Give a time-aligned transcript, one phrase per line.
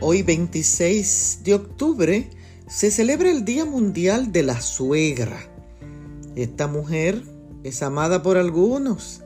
[0.00, 2.30] Hoy 26 de octubre
[2.68, 5.40] se celebra el Día Mundial de la Suegra.
[6.36, 7.24] Esta mujer
[7.64, 9.22] es amada por algunos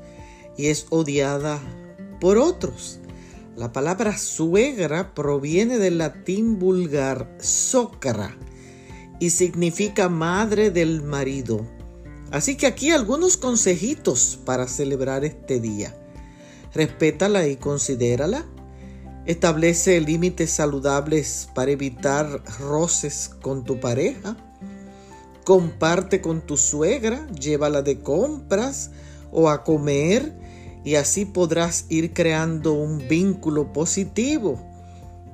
[0.56, 1.60] y es odiada
[2.22, 3.00] por otros.
[3.54, 8.34] La palabra suegra proviene del latín vulgar socra
[9.20, 11.66] y significa madre del marido.
[12.30, 15.94] Así que aquí algunos consejitos para celebrar este día.
[16.72, 18.46] Respétala y considérala
[19.24, 24.36] Establece límites saludables para evitar roces con tu pareja.
[25.44, 28.90] Comparte con tu suegra, llévala de compras
[29.30, 30.32] o a comer
[30.84, 34.60] y así podrás ir creando un vínculo positivo.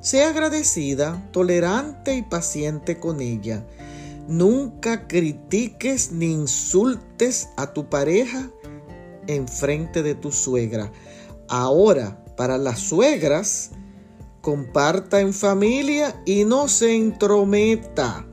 [0.00, 3.64] Sea agradecida, tolerante y paciente con ella.
[4.28, 8.50] Nunca critiques ni insultes a tu pareja
[9.26, 10.92] en frente de tu suegra.
[11.48, 13.72] Ahora, para las suegras,
[14.40, 18.24] comparta en familia y no se entrometa.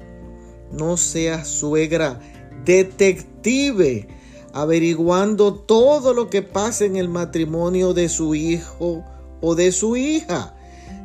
[0.71, 2.19] No sea suegra
[2.63, 4.07] detective
[4.53, 9.03] averiguando todo lo que pasa en el matrimonio de su hijo
[9.41, 10.55] o de su hija.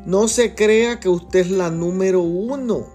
[0.05, 2.85] No se crea que usted es la número uno.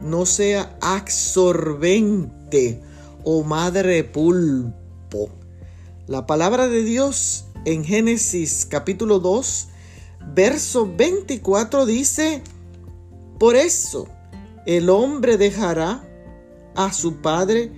[0.00, 2.80] No sea absorbente
[3.24, 5.28] o madre pulpo.
[6.06, 9.68] La palabra de Dios en Génesis capítulo 2
[10.34, 12.42] verso 24 dice,
[13.38, 14.08] por eso
[14.66, 16.08] el hombre dejará
[16.74, 17.72] a su padre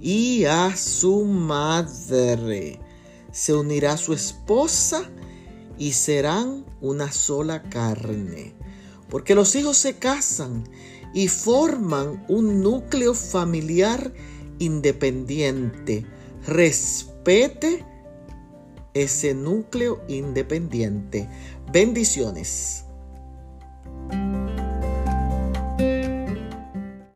[0.00, 2.80] y a su madre.
[3.30, 5.10] Se unirá a su esposa
[5.78, 8.54] y serán una sola carne.
[9.08, 10.64] Porque los hijos se casan
[11.14, 14.12] y forman un núcleo familiar
[14.58, 16.06] independiente.
[16.46, 17.84] Respete
[18.94, 21.28] ese núcleo independiente.
[21.72, 22.84] Bendiciones.